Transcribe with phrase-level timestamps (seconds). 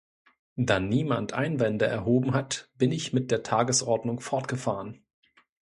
[0.55, 5.05] Da niemand Einwände erhoben hat, bin ich mit der Tagesordnung fortgefahren.